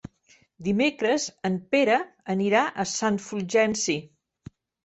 Dimecres 0.67 1.27
en 1.51 1.59
Pere 1.75 1.99
anirà 2.37 2.65
a 2.85 2.89
Sant 2.97 3.23
Fulgenci. 3.27 3.99